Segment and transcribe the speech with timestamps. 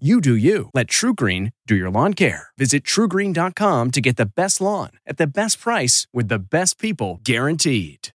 [0.00, 0.70] You do you.
[0.74, 2.48] Let TruGreen do your lawn care.
[2.58, 7.20] Visit trugreen.com to get the best lawn at the best price with the best people
[7.22, 8.08] guaranteed.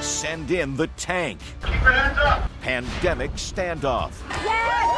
[0.00, 1.38] Send in the tank.
[1.60, 2.50] Keep your hands up.
[2.62, 4.12] Pandemic standoff.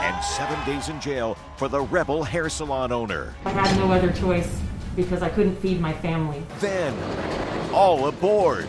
[0.04, 3.34] And seven days in jail for the rebel hair salon owner.
[3.44, 4.60] I had no other choice
[4.94, 6.44] because I couldn't feed my family.
[6.60, 6.94] Then,
[7.72, 8.68] all aboard.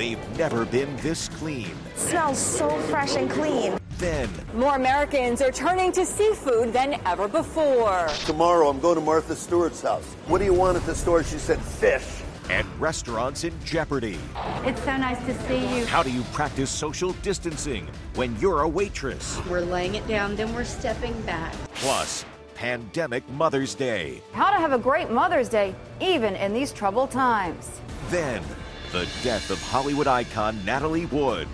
[0.00, 1.74] They've never been this clean.
[1.94, 3.76] Smells so fresh and clean.
[3.98, 8.08] Then, More Americans are turning to seafood than ever before.
[8.24, 10.06] Tomorrow I'm going to Martha Stewart's house.
[10.26, 11.22] What do you want at the store?
[11.22, 12.06] She said fish.
[12.48, 14.18] and restaurants in jeopardy.
[14.64, 15.84] It's so nice to see you.
[15.84, 19.38] How do you practice social distancing when you're a waitress?
[19.50, 21.52] We're laying it down, then we're stepping back.
[21.74, 24.22] Plus, Pandemic Mother's Day.
[24.32, 27.70] How to have a great Mother's Day, even in these troubled times.
[28.08, 28.42] Then,
[28.92, 31.48] the death of Hollywood icon Natalie Wood.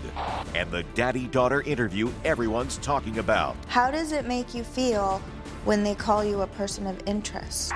[0.55, 3.57] And the daddy daughter interview everyone's talking about.
[3.69, 5.19] How does it make you feel
[5.65, 7.73] when they call you a person of interest?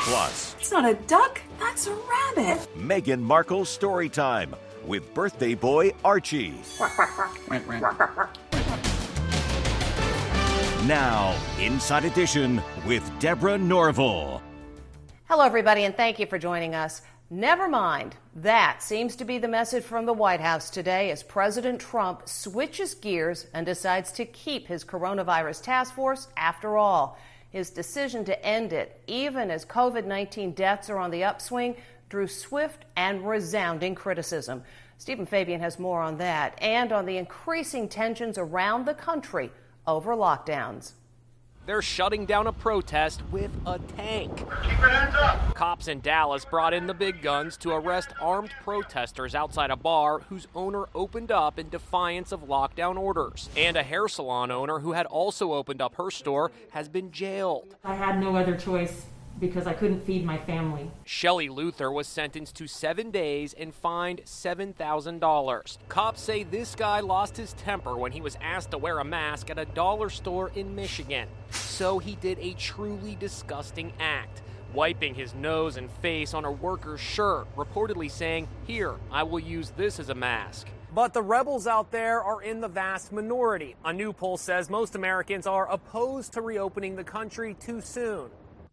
[0.00, 2.66] Plus, It's not a duck, that's a rabbit.
[2.76, 4.54] Meghan Markle's story time
[4.86, 6.54] with birthday boy Archie.
[10.86, 14.40] Now, Inside Edition with Deborah Norville.
[15.28, 17.02] Hello, everybody, and thank you for joining us.
[17.32, 18.16] Never mind.
[18.34, 22.94] That seems to be the message from the White House today as President Trump switches
[22.94, 27.16] gears and decides to keep his coronavirus task force after all.
[27.50, 31.76] His decision to end it, even as COVID 19 deaths are on the upswing,
[32.08, 34.64] drew swift and resounding criticism.
[34.98, 39.52] Stephen Fabian has more on that and on the increasing tensions around the country
[39.86, 40.94] over lockdowns.
[41.66, 44.48] They're shutting down a protest with a tank.
[45.54, 50.20] Cops in Dallas brought in the big guns to arrest armed protesters outside a bar
[50.30, 53.50] whose owner opened up in defiance of lockdown orders.
[53.56, 57.76] And a hair salon owner who had also opened up her store has been jailed.
[57.84, 59.04] I had no other choice
[59.40, 60.90] because I couldn't feed my family.
[61.04, 65.78] Shelley Luther was sentenced to seven days and fined $7,000.
[65.88, 69.50] Cops say this guy lost his temper when he was asked to wear a mask
[69.50, 71.28] at a dollar store in Michigan.
[71.50, 74.42] So he did a truly disgusting act,
[74.74, 79.70] wiping his nose and face on a worker's shirt, reportedly saying, Here, I will use
[79.70, 80.68] this as a mask.
[80.92, 83.76] But the rebels out there are in the vast minority.
[83.84, 88.28] A new poll says most Americans are opposed to reopening the country too soon.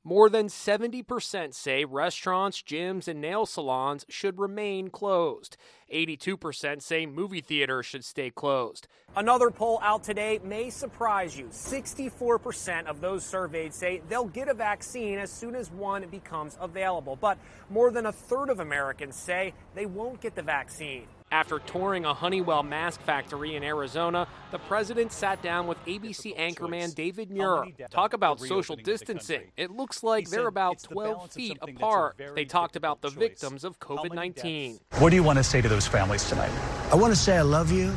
[0.08, 5.58] More than 70% say restaurants, gyms, and nail salons should remain closed.
[5.94, 8.88] 82% say movie theaters should stay closed.
[9.18, 11.48] Another poll out today may surprise you.
[11.48, 17.18] 64% of those surveyed say they'll get a vaccine as soon as one becomes available.
[17.18, 17.38] But
[17.70, 21.08] more than a third of Americans say they won't get the vaccine.
[21.30, 26.96] After touring a Honeywell mask factory in Arizona, the president sat down with ABC anchorman
[26.96, 27.66] David Muir.
[27.90, 29.42] Talk about social distancing.
[29.58, 32.16] It looks like they're about 12 feet apart.
[32.34, 34.80] They talked about the victims of COVID 19.
[35.00, 36.52] What do you want to say to those families tonight?
[36.92, 37.94] I want to say I love you.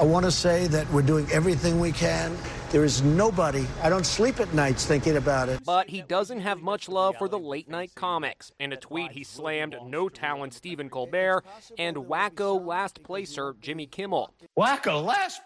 [0.00, 2.36] I want to say that we're doing everything we can.
[2.74, 5.60] There is nobody, I don't sleep at nights thinking about it.
[5.64, 8.50] But he doesn't have much love for the late night comics.
[8.58, 11.44] In a tweet, he slammed no talent Stephen Colbert
[11.78, 14.34] and wacko last placer Jimmy Kimmel.
[14.58, 15.40] Wacko, last.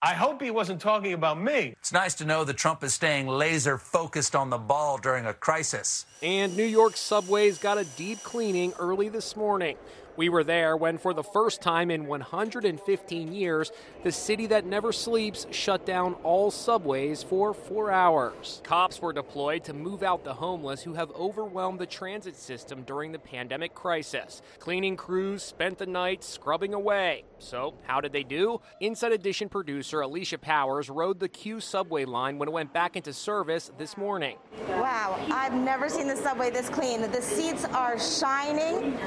[0.00, 1.74] I hope he wasn't talking about me.
[1.80, 5.34] It's nice to know that Trump is staying laser focused on the ball during a
[5.34, 6.06] crisis.
[6.22, 9.76] And New York subways got a deep cleaning early this morning.
[10.18, 13.70] We were there when, for the first time in 115 years,
[14.02, 18.60] the city that never sleeps shut down all subways for four hours.
[18.64, 23.12] Cops were deployed to move out the homeless who have overwhelmed the transit system during
[23.12, 24.42] the pandemic crisis.
[24.58, 27.22] Cleaning crews spent the night scrubbing away.
[27.38, 28.60] So, how did they do?
[28.80, 33.12] Inside Edition producer Alicia Powers rode the Q subway line when it went back into
[33.12, 34.36] service this morning.
[34.68, 37.02] Wow, I've never seen the subway this clean.
[37.02, 38.98] The seats are shining.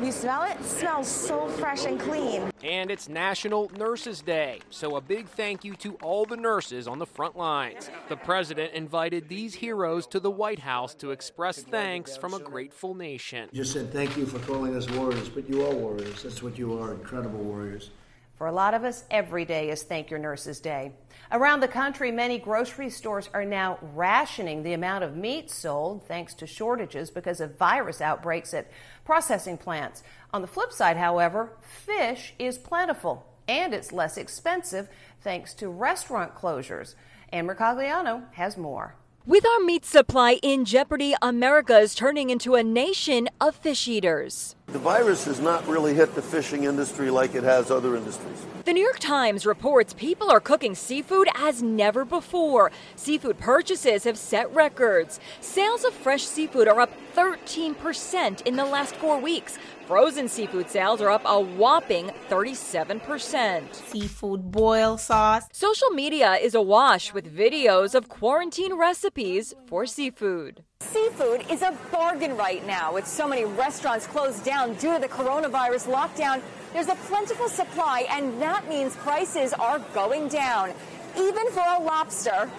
[0.00, 0.56] We smell it.
[0.58, 2.50] it smells so fresh and clean.
[2.62, 6.98] And it's National Nurses Day, so a big thank you to all the nurses on
[6.98, 7.90] the front lines.
[8.08, 12.94] The president invited these heroes to the White House to express thanks from a grateful
[12.94, 13.48] nation.
[13.52, 16.22] You said thank you for calling us warriors, but you are warriors.
[16.22, 17.90] That's what you are, incredible warriors.
[18.36, 20.92] For a lot of us, every day is Thank Your Nurses Day.
[21.30, 26.34] Around the country, many grocery stores are now rationing the amount of meat sold thanks
[26.34, 28.70] to shortages because of virus outbreaks at
[29.04, 30.02] processing plants.
[30.32, 34.88] On the flip side, however, fish is plentiful and it's less expensive
[35.20, 36.96] thanks to restaurant closures.
[37.30, 38.96] Ann Mercogliano has more.
[39.26, 44.56] With our meat supply in jeopardy, America is turning into a nation of fish eaters.
[44.74, 48.44] The virus has not really hit the fishing industry like it has other industries.
[48.64, 52.72] The New York Times reports people are cooking seafood as never before.
[52.96, 55.20] Seafood purchases have set records.
[55.40, 59.58] Sales of fresh seafood are up 13% in the last four weeks.
[59.86, 63.72] Frozen seafood sales are up a whopping 37%.
[63.72, 65.44] Seafood boil sauce.
[65.52, 70.64] Social media is awash with videos of quarantine recipes for seafood.
[70.92, 72.92] Seafood is a bargain right now.
[72.94, 76.42] With so many restaurants closed down due to the coronavirus lockdown,
[76.72, 80.72] there's a plentiful supply, and that means prices are going down.
[81.16, 82.50] Even for a lobster,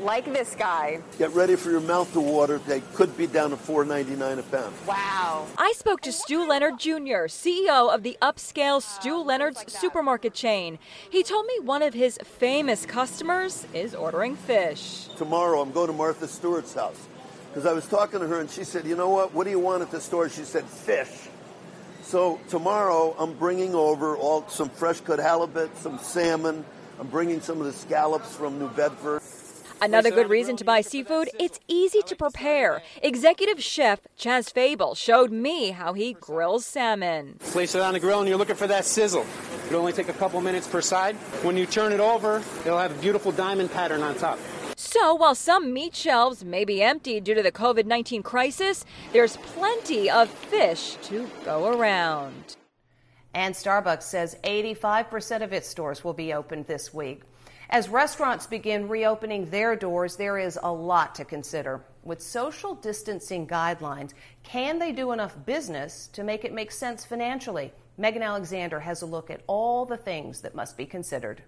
[0.00, 1.00] like this guy.
[1.18, 2.58] Get ready for your mouth to water.
[2.58, 4.74] They could be down to $4.99 a pound.
[4.86, 5.46] Wow.
[5.56, 10.78] I spoke to Stew Leonard Jr., CEO of the upscale Stew Leonard's supermarket chain.
[11.10, 15.08] He told me one of his famous customers is ordering fish.
[15.16, 17.08] Tomorrow I'm going to Martha Stewart's house
[17.54, 19.32] because I was talking to her and she said, "You know what?
[19.32, 21.28] What do you want at the store?" She said, "Fish."
[22.02, 26.64] So tomorrow I'm bringing over all some fresh cut halibut, some salmon.
[26.98, 29.22] I'm bringing some of the scallops from New Bedford.
[29.80, 32.82] Another good reason to buy seafood, it's easy to prepare.
[33.02, 37.36] Executive chef Chaz Fable showed me how he grills salmon.
[37.40, 39.26] Place it on the grill and you're looking for that sizzle.
[39.66, 41.16] It'll only take a couple minutes per side.
[41.42, 44.38] When you turn it over, it'll have a beautiful diamond pattern on top.
[44.96, 49.36] So, while some meat shelves may be empty due to the COVID 19 crisis, there's
[49.38, 52.54] plenty of fish to go around.
[53.34, 57.22] And Starbucks says 85% of its stores will be opened this week.
[57.70, 61.84] As restaurants begin reopening their doors, there is a lot to consider.
[62.04, 64.12] With social distancing guidelines,
[64.44, 67.72] can they do enough business to make it make sense financially?
[67.98, 71.42] Megan Alexander has a look at all the things that must be considered.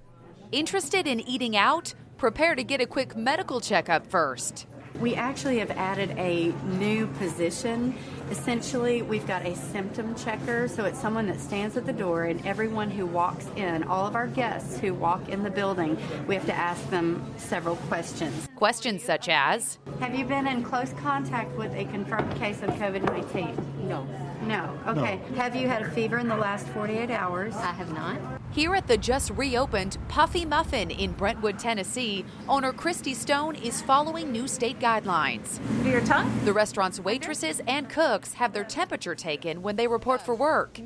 [0.51, 1.95] Interested in eating out?
[2.17, 4.67] Prepare to get a quick medical checkup first.
[5.01, 6.47] We actually have added a
[6.79, 7.95] new position.
[8.31, 12.45] Essentially, we've got a symptom checker, so it's someone that stands at the door, and
[12.47, 16.47] everyone who walks in, all of our guests who walk in the building, we have
[16.47, 18.49] to ask them several questions.
[18.57, 23.03] Questions such as Have you been in close contact with a confirmed case of COVID
[23.03, 23.89] 19?
[23.89, 24.07] No.
[24.47, 24.79] No.
[24.87, 25.21] Okay.
[25.31, 25.37] No.
[25.37, 27.55] Have you had a fever in the last 48 hours?
[27.57, 28.19] I have not.
[28.53, 34.33] Here at the just reopened Puffy Muffin in Brentwood, Tennessee, owner Christy Stone is following
[34.33, 35.59] new state guidelines.
[35.83, 36.33] Do your tongue?
[36.45, 40.81] The restaurant's waitresses and cooks have their temperature taken when they report for work.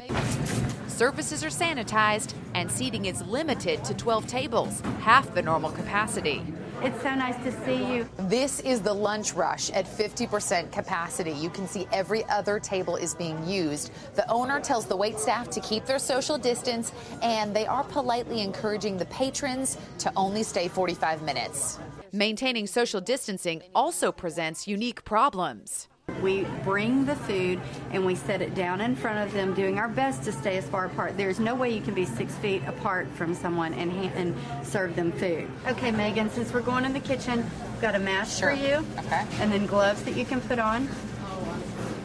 [0.89, 6.43] Surfaces are sanitized, and seating is limited to 12 tables, half the normal capacity.
[6.83, 8.09] It's so nice to see you.
[8.21, 11.33] This is the lunch rush at 50% capacity.
[11.33, 13.93] You can see every other table is being used.
[14.15, 18.41] The owner tells the wait staff to keep their social distance, and they are politely
[18.41, 21.79] encouraging the patrons to only stay 45 minutes.
[22.13, 25.90] Maintaining social distancing also presents unique problems.
[26.23, 27.61] We bring the food
[27.93, 30.67] and we set it down in front of them, doing our best to stay as
[30.69, 31.17] far apart.
[31.17, 35.13] There's no way you can be six feet apart from someone and, and serve them
[35.13, 35.51] food.
[35.67, 38.55] Okay, Megan, since we're going in the kitchen, we've got a mask sure.
[38.55, 38.85] for you.
[38.99, 39.27] Okay.
[39.41, 40.89] And then gloves that you can put on.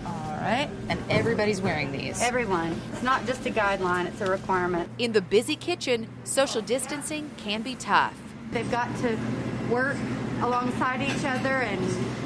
[0.06, 0.70] All right.
[0.90, 2.22] And everybody's wearing these.
[2.22, 2.80] Everyone.
[2.94, 4.90] It's not just a guideline, it's a requirement.
[5.00, 8.16] In the busy kitchen, social distancing can be tough.
[8.52, 9.18] They've got to
[9.70, 9.98] work
[10.42, 11.82] alongside each other and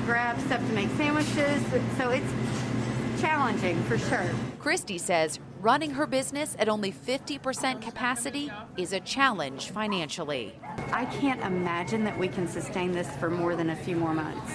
[0.05, 1.61] grab stuff to make sandwiches.
[1.97, 4.29] So it's challenging for sure.
[4.59, 10.53] Christy says running her business at only 50% capacity is a challenge financially.
[10.91, 14.53] I can't imagine that we can sustain this for more than a few more months.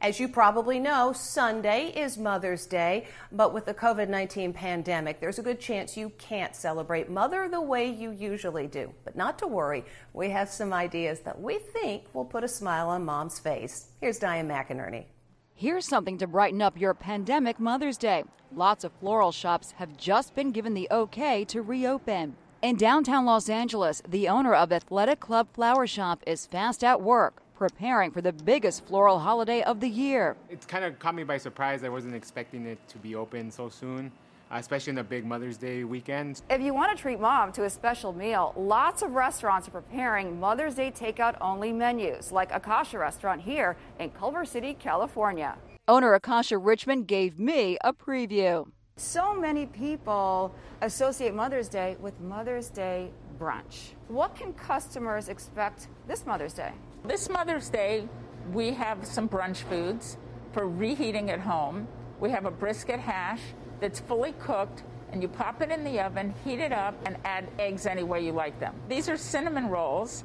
[0.00, 5.38] As you probably know, Sunday is Mother's Day, but with the COVID 19 pandemic, there's
[5.38, 8.92] a good chance you can't celebrate Mother the way you usually do.
[9.04, 12.90] But not to worry, we have some ideas that we think will put a smile
[12.90, 13.88] on mom's face.
[14.00, 15.06] Here's Diane McInerney.
[15.54, 18.24] Here's something to brighten up your pandemic Mother's Day.
[18.54, 22.36] Lots of floral shops have just been given the okay to reopen.
[22.60, 27.42] In downtown Los Angeles, the owner of Athletic Club Flower Shop is fast at work
[27.56, 30.36] preparing for the biggest floral holiday of the year.
[30.48, 31.82] It kind of caught me by surprise.
[31.82, 34.12] I wasn't expecting it to be open so soon.
[34.48, 36.40] Uh, especially in the big Mother's Day weekend.
[36.48, 40.38] If you want to treat mom to a special meal, lots of restaurants are preparing
[40.38, 45.56] Mother's Day takeout only menus, like Akasha Restaurant here in Culver City, California.
[45.88, 48.68] Owner Akasha Richmond gave me a preview.
[48.96, 53.10] So many people associate Mother's Day with Mother's Day
[53.40, 53.94] brunch.
[54.06, 56.70] What can customers expect this Mother's Day?
[57.06, 58.08] This Mother's Day,
[58.52, 60.16] we have some brunch foods
[60.52, 61.86] for reheating at home.
[62.18, 63.40] We have a brisket hash
[63.80, 64.82] that's fully cooked,
[65.12, 68.24] and you pop it in the oven, heat it up, and add eggs any way
[68.24, 68.74] you like them.
[68.88, 70.24] These are cinnamon rolls,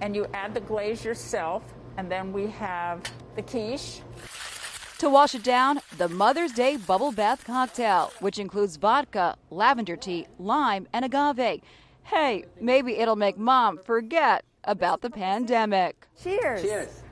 [0.00, 1.64] and you add the glaze yourself,
[1.96, 3.02] and then we have
[3.34, 4.00] the quiche.
[4.98, 10.28] To wash it down, the Mother's Day Bubble Bath Cocktail, which includes vodka, lavender tea,
[10.38, 11.60] lime, and agave.
[12.04, 16.06] Hey, maybe it'll make mom forget about the pandemic.
[16.22, 16.62] Cheers.
[16.62, 17.02] Cheers.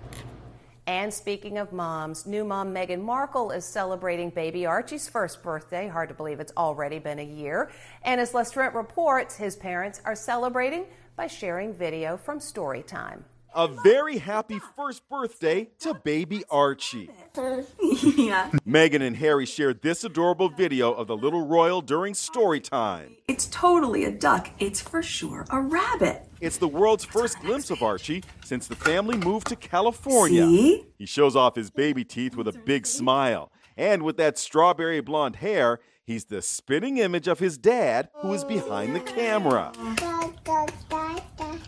[0.86, 5.86] And speaking of moms, new mom Meghan Markle is celebrating baby Archie's first birthday.
[5.86, 7.70] Hard to believe it's already been a year.
[8.04, 13.20] And as Les Trent reports, his parents are celebrating by sharing video from Storytime.
[13.54, 17.10] A very happy first birthday to baby Archie.
[17.36, 18.50] yeah.
[18.66, 23.16] Meghan and Harry shared this adorable video of the little royal during story time.
[23.26, 24.50] It's totally a duck.
[24.58, 26.26] It's for sure a rabbit.
[26.40, 30.44] It's the world's first glimpse of Archie since the family moved to California.
[30.46, 30.86] See?
[30.98, 33.50] He shows off his baby teeth with a big smile.
[33.76, 38.44] And with that strawberry blonde hair, he's the spinning image of his dad who is
[38.44, 39.72] behind the camera.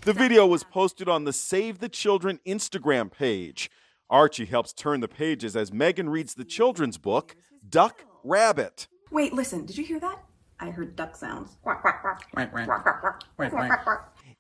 [0.03, 3.71] The video was posted on the Save the Children Instagram page.
[4.09, 7.37] Archie helps turn the pages as Meghan reads the children's book,
[7.69, 8.89] Duck Rabbit.
[9.11, 10.25] Wait, listen, did you hear that?
[10.59, 11.59] I heard duck sounds.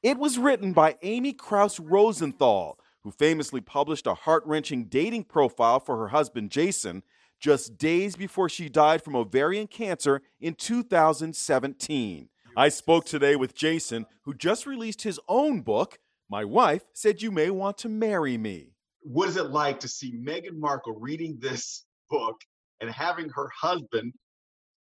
[0.02, 5.78] It was written by Amy Krouse Rosenthal, who famously published a heart wrenching dating profile
[5.78, 7.02] for her husband Jason
[7.38, 12.29] just days before she died from ovarian cancer in 2017.
[12.56, 15.98] I spoke today with Jason, who just released his own book.
[16.28, 18.74] My wife said you may want to marry me.
[19.02, 22.40] What is it like to see Meghan Markle reading this book
[22.80, 24.12] and having her husband,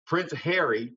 [0.08, 0.94] Prince Harry,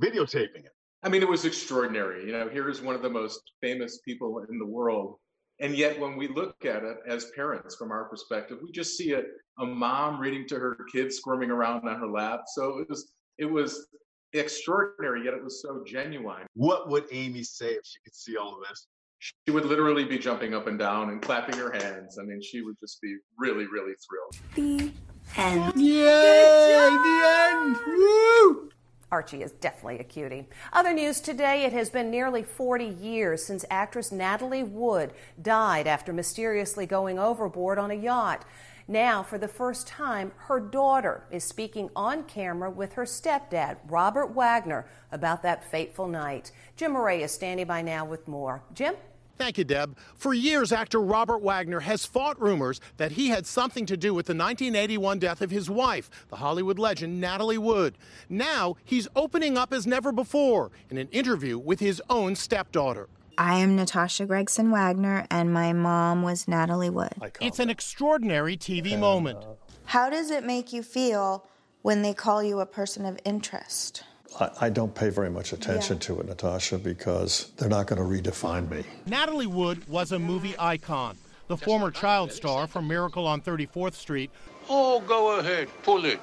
[0.00, 0.72] videotaping it?
[1.02, 2.24] I mean, it was extraordinary.
[2.24, 5.16] You know, here is one of the most famous people in the world.
[5.60, 9.12] And yet, when we look at it as parents from our perspective, we just see
[9.12, 9.22] a,
[9.58, 12.42] a mom reading to her kids squirming around on her lap.
[12.46, 13.86] So it was, it was
[14.32, 16.46] extraordinary, yet it was so genuine.
[16.54, 18.86] What would Amy say if she could see all of this?
[19.18, 22.18] She would literally be jumping up and down and clapping her hands.
[22.18, 24.36] I mean, she would just be really, really thrilled.
[24.56, 24.92] The
[25.36, 25.72] end.
[25.76, 26.90] Yay!
[26.90, 27.76] The end!
[27.86, 28.68] Woo!
[29.12, 30.48] Archie is definitely a cutie.
[30.72, 36.14] Other news today it has been nearly 40 years since actress Natalie Wood died after
[36.14, 38.44] mysteriously going overboard on a yacht.
[38.88, 44.32] Now, for the first time, her daughter is speaking on camera with her stepdad, Robert
[44.34, 46.50] Wagner, about that fateful night.
[46.76, 48.62] Jim Murray is standing by now with more.
[48.74, 48.94] Jim?
[49.38, 49.96] Thank you, Deb.
[50.14, 54.26] For years, actor Robert Wagner has fought rumors that he had something to do with
[54.26, 57.96] the 1981 death of his wife, the Hollywood legend Natalie Wood.
[58.28, 63.08] Now, he's opening up as never before in an interview with his own stepdaughter.
[63.38, 67.12] I am Natasha Gregson Wagner, and my mom was Natalie Wood.
[67.40, 69.38] It's an extraordinary TV moment.
[69.38, 69.54] Uh,
[69.86, 71.46] How does it make you feel
[71.82, 74.04] when they call you a person of interest?
[74.38, 78.30] I, I don't pay very much attention to it, Natasha, because they're not going to
[78.30, 78.84] redefine me.
[79.06, 81.16] Natalie Wood was a movie icon.
[81.48, 84.30] The former child star from Miracle on 34th Street
[84.68, 86.20] Oh, go ahead, pull it.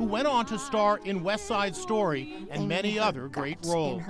[0.00, 4.02] Who went on to star in West Side Story and many other great roles.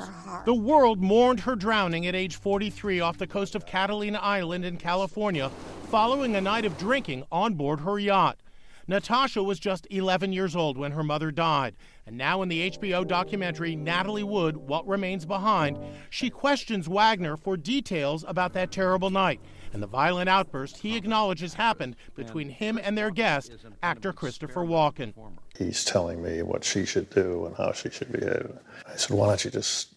[0.45, 4.77] The world mourned her drowning at age 43 off the coast of Catalina Island in
[4.77, 5.51] California
[5.91, 8.39] following a night of drinking on board her yacht.
[8.87, 11.75] Natasha was just 11 years old when her mother died,
[12.07, 15.77] and now in the HBO documentary Natalie Wood What Remains Behind,
[16.09, 19.41] she questions Wagner for details about that terrible night
[19.73, 25.15] and the violent outburst he acknowledges happened between him and their guest, actor Christopher Walken.
[25.57, 28.51] He's telling me what she should do and how she should behave.
[28.87, 29.95] I said, why don't you just,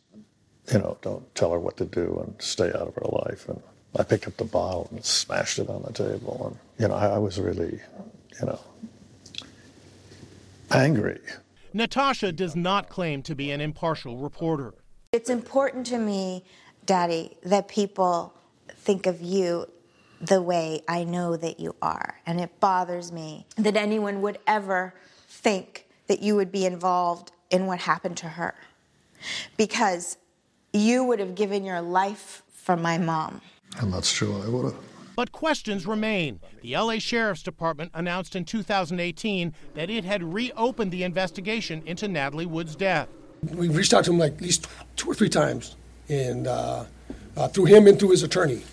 [0.71, 3.47] you know, don't tell her what to do and stay out of her life.
[3.47, 3.61] And
[3.97, 6.47] I picked up the bottle and smashed it on the table.
[6.47, 7.79] And, you know, I, I was really,
[8.39, 8.59] you know,
[10.71, 11.19] angry.
[11.73, 14.73] Natasha does not claim to be an impartial reporter.
[15.11, 16.43] It's important to me,
[16.85, 18.33] Daddy, that people
[18.83, 19.67] think of you
[20.19, 22.19] the way I know that you are.
[22.25, 24.93] And it bothers me that anyone would ever
[25.27, 28.55] think that you would be involved in what happened to her.
[29.57, 30.17] Because
[30.73, 33.41] you would have given your life for my mom.
[33.79, 34.75] And that's true, I would have.
[35.15, 36.39] But questions remain.
[36.61, 42.47] The LA Sheriff's Department announced in 2018 that it had reopened the investigation into Natalie
[42.47, 43.07] Wood's death.
[43.51, 45.75] We reached out to him like at least two or three times,
[46.09, 46.85] and uh,
[47.35, 48.63] uh, through him and through his attorney,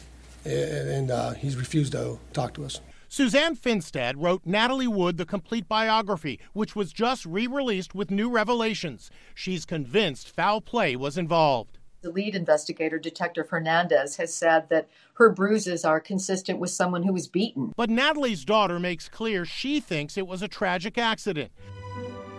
[0.45, 2.81] and, and uh, he's refused to talk to us.
[3.09, 8.31] Suzanne Finstad wrote Natalie Wood, the complete biography, which was just re released with new
[8.31, 9.11] revelations.
[9.35, 11.79] She's convinced foul play was involved.
[12.03, 17.13] The lead investigator, Detective Hernandez, has said that her bruises are consistent with someone who
[17.13, 17.73] was beaten.
[17.77, 21.51] But Natalie's daughter makes clear she thinks it was a tragic accident.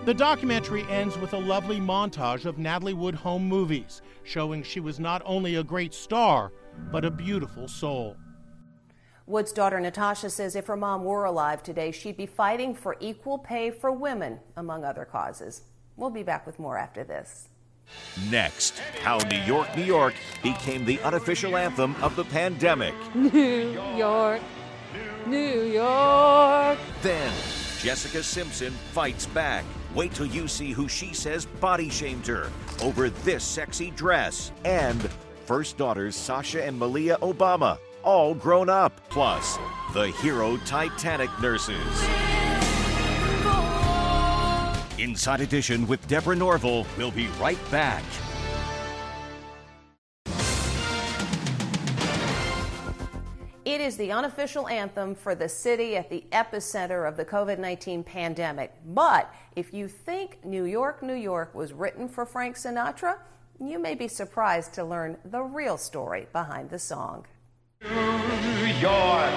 [0.06, 5.00] The documentary ends with a lovely montage of Natalie Wood home movies, showing she was
[5.00, 6.52] not only a great star,
[6.92, 8.16] but a beautiful soul.
[9.28, 13.38] Wood's daughter Natasha says if her mom were alive today, she'd be fighting for equal
[13.38, 15.62] pay for women, among other causes.
[15.96, 17.48] We'll be back with more after this.
[18.30, 20.14] Next, how New York, New York
[20.44, 22.94] became the unofficial anthem of the pandemic.
[23.16, 24.42] New York,
[25.28, 26.78] New York.
[27.02, 27.32] Then,
[27.80, 29.66] Jessica Simpson fights back.
[29.96, 32.50] Wait till you see who she says body shamed her
[32.82, 34.52] over this sexy dress.
[34.66, 35.10] And
[35.52, 39.10] first daughters Sasha and Malia Obama, all grown up.
[39.10, 39.58] Plus,
[39.94, 41.76] the hero Titanic nurses.
[44.98, 46.88] Inside Edition with Deborah Norville.
[46.98, 48.02] We'll be right back.
[53.66, 58.06] It is the unofficial anthem for the city at the epicenter of the COVID 19
[58.06, 58.72] pandemic.
[58.86, 63.18] But if you think New York, New York was written for Frank Sinatra,
[63.70, 67.26] you may be surprised to learn the real story behind the song.
[67.82, 69.34] New York,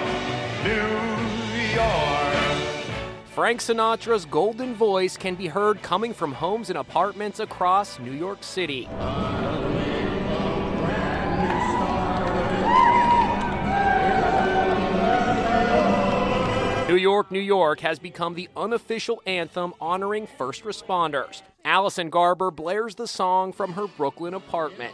[0.65, 2.35] New York.
[3.35, 8.45] Frank Sinatra's golden voice can be heard coming from homes and apartments across New York
[8.45, 8.89] City.
[16.95, 21.43] New York, New York has become the unofficial anthem honoring first responders.
[21.65, 24.93] Allison Garber blares the song from her Brooklyn apartment.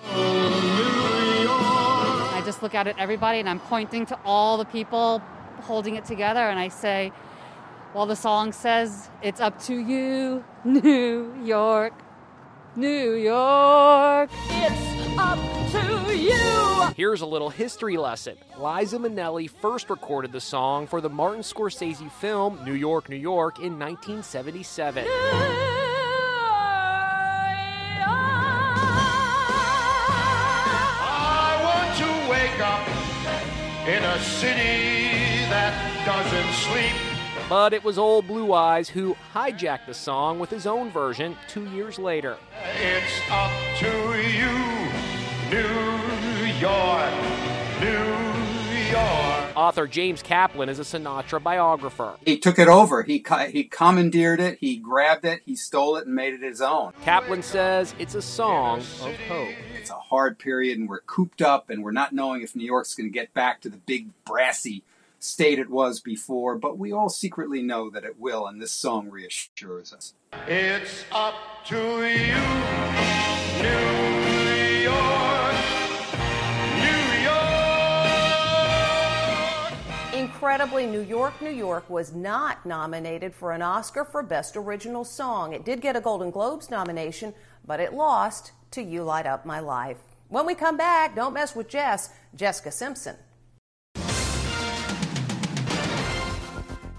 [2.33, 5.19] I just look out at everybody and I'm pointing to all the people
[5.61, 7.13] holding it together and I say,
[7.95, 11.93] well, the song says, it's up to you, New York,
[12.77, 14.31] New York.
[14.49, 15.60] It's up to
[16.31, 16.93] you.
[16.97, 18.37] Here's a little history lesson.
[18.59, 23.59] Liza Minnelli first recorded the song for the Martin Scorsese film New York, New York
[23.59, 25.07] in 1977.
[31.03, 32.87] I want to wake up
[33.89, 35.73] in a city that
[36.05, 36.95] doesn't sleep.
[37.49, 41.65] But it was old Blue Eyes who hijacked the song with his own version two
[41.71, 42.37] years later.
[42.81, 43.89] It's up to
[44.23, 44.51] you,
[45.51, 45.57] New
[46.61, 47.13] York,
[47.81, 49.57] New York.
[49.57, 52.15] Author James Kaplan is a Sinatra biographer.
[52.25, 53.03] He took it over.
[53.03, 54.59] He co- he commandeered it.
[54.61, 55.43] He grabbed it.
[55.45, 56.93] He stole it and made it his own.
[57.03, 59.49] Kaplan says it's a song of hope.
[59.77, 62.95] It's a hard period, and we're cooped up, and we're not knowing if New York's
[62.95, 64.83] going to get back to the big brassy
[65.19, 66.55] state it was before.
[66.57, 70.15] But we all secretly know that it will, and this song reassures us.
[70.47, 71.35] It's up
[71.67, 72.41] to you,
[73.63, 75.30] New York,
[80.41, 85.53] Incredibly, New York, New York was not nominated for an Oscar for Best Original Song.
[85.53, 87.35] It did get a Golden Globes nomination,
[87.67, 89.99] but it lost to You Light Up My Life.
[90.29, 93.17] When we come back, don't mess with Jess, Jessica Simpson.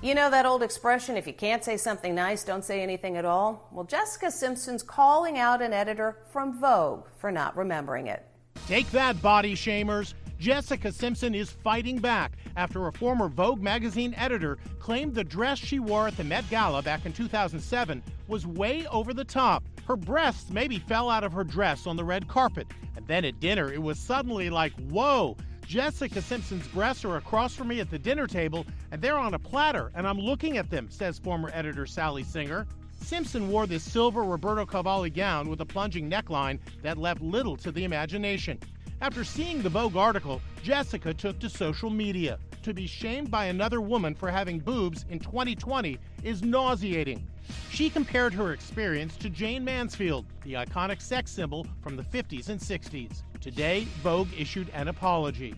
[0.04, 3.26] You know that old expression, if you can't say something nice, don't say anything at
[3.26, 3.70] all?
[3.72, 8.24] Well, Jessica Simpson's calling out an editor from Vogue for not remembering it.
[8.68, 10.14] Take that, body shamers.
[10.42, 15.78] Jessica Simpson is fighting back after a former Vogue magazine editor claimed the dress she
[15.78, 19.64] wore at the Met Gala back in 2007 was way over the top.
[19.86, 22.66] Her breasts maybe fell out of her dress on the red carpet.
[22.96, 27.68] And then at dinner, it was suddenly like, whoa, Jessica Simpson's breasts are across from
[27.68, 30.90] me at the dinner table, and they're on a platter, and I'm looking at them,
[30.90, 32.66] says former editor Sally Singer.
[33.00, 37.72] Simpson wore this silver Roberto Cavalli gown with a plunging neckline that left little to
[37.72, 38.58] the imagination.
[39.02, 42.38] After seeing the Vogue article, Jessica took to social media.
[42.62, 47.26] To be shamed by another woman for having boobs in 2020 is nauseating.
[47.72, 52.60] She compared her experience to Jayne Mansfield, the iconic sex symbol from the 50s and
[52.60, 53.24] 60s.
[53.40, 55.56] Today, Vogue issued an apology.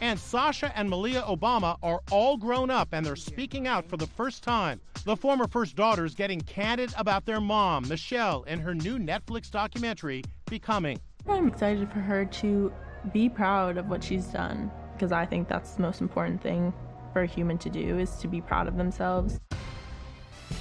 [0.00, 4.06] And Sasha and Malia Obama are all grown up and they're speaking out for the
[4.06, 4.80] first time.
[5.04, 10.22] The former first daughters getting candid about their mom, Michelle, in her new Netflix documentary,
[10.48, 11.00] Becoming.
[11.28, 12.72] I'm excited for her to
[13.12, 16.72] be proud of what she's done because I think that's the most important thing
[17.12, 19.40] for a human to do is to be proud of themselves.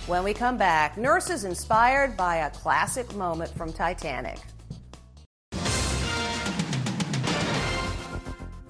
[0.08, 4.40] When we come back, nurses inspired by a classic moment from Titanic.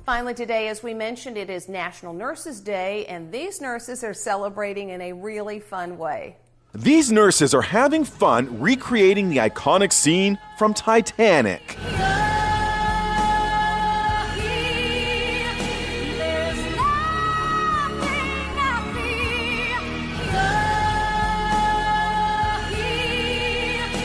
[0.05, 4.89] Finally, today, as we mentioned, it is National Nurses Day, and these nurses are celebrating
[4.89, 6.37] in a really fun way.
[6.75, 11.77] These nurses are having fun recreating the iconic scene from Titanic.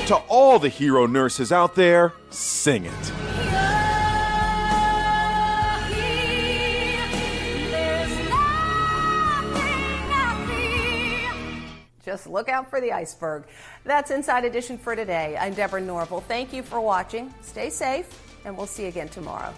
[0.07, 3.40] To all the hero nurses out there, sing it.
[12.11, 13.45] Just look out for the iceberg.
[13.85, 15.37] That's Inside Edition for today.
[15.39, 16.23] I'm Deborah Norville.
[16.23, 17.33] Thank you for watching.
[17.41, 18.09] Stay safe,
[18.45, 19.55] and we'll see you again tomorrow.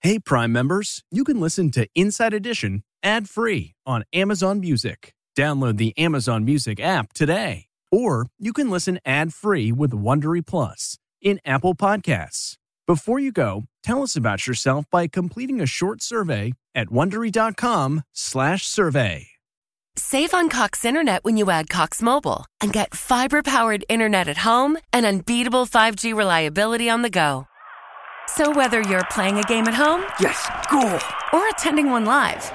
[0.00, 5.12] Hey, Prime members, you can listen to Inside Edition ad free on Amazon Music.
[5.36, 7.66] Download the Amazon Music app today.
[7.90, 12.58] Or you can listen ad free with Wondery Plus in Apple Podcasts.
[12.86, 19.28] Before you go, tell us about yourself by completing a short survey at wondery.com/survey.
[19.94, 24.78] Save on Cox Internet when you add Cox Mobile and get fiber-powered internet at home
[24.90, 27.46] and unbeatable 5G reliability on the go.
[28.26, 30.98] So whether you're playing a game at home, yes, cool,
[31.38, 32.50] or attending one live,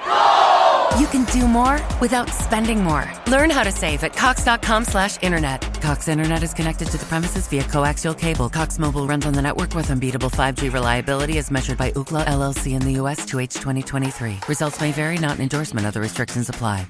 [0.98, 3.10] you can do more without spending more.
[3.26, 5.60] Learn how to save at cox.com slash internet.
[5.82, 8.48] Cox Internet is connected to the premises via coaxial cable.
[8.48, 12.72] Cox Mobile runs on the network with unbeatable 5G reliability as measured by Ookla LLC
[12.72, 14.38] in the US 2H 2023.
[14.48, 15.86] Results may vary, not an endorsement.
[15.86, 16.86] Other restrictions apply.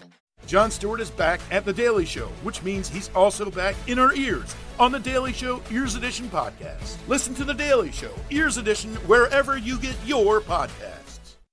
[0.47, 4.15] Jon Stewart is back at The Daily Show, which means he's also back in our
[4.15, 6.97] ears on The Daily Show Ears Edition podcast.
[7.07, 10.98] Listen to The Daily Show Ears Edition wherever you get your podcast.